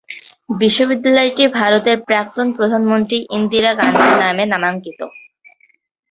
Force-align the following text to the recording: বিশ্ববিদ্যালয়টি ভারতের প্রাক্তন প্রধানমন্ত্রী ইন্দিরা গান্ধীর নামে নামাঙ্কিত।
বিশ্ববিদ্যালয়টি 0.55 1.43
ভারতের 1.57 1.97
প্রাক্তন 2.07 2.47
প্রধানমন্ত্রী 2.57 3.17
ইন্দিরা 3.37 3.71
গান্ধীর 3.79 4.13
নামে 4.23 4.43
নামাঙ্কিত। 4.47 4.99